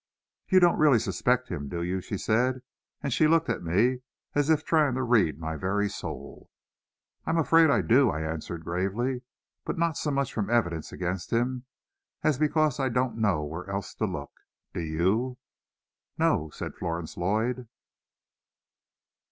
[0.47, 2.63] "You don't really suspect him, do you?" she said;
[3.03, 4.01] and she looked at me
[4.33, 6.49] as if trying to read my very soul.
[7.27, 9.21] "I'm afraid I do," I answered gravely;
[9.63, 11.65] "but not so much from evidence against him,
[12.23, 14.31] as because I don't know where else to look.
[14.73, 15.37] Do you?"
[16.17, 17.67] "No," said Florence Lloyd.